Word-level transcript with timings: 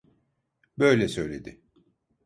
Böyle 0.77 1.07
söyledi. 1.07 1.61